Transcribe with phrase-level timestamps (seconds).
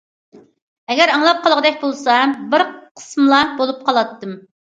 [0.93, 4.35] ئەگەر ئاڭلاپ قالغۇدەك بولسام بىر قىسمىلا بولۇپ قالاتتىم.